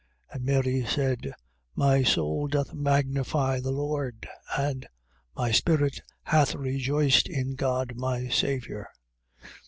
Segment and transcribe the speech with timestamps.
[0.33, 0.35] 1:46.
[0.35, 1.33] And Mary said:
[1.75, 4.27] My soul doth magnify the Lord.
[4.53, 4.69] 1:47.
[4.71, 4.87] And
[5.37, 8.87] my spirit hath rejoiced in God my Saviour.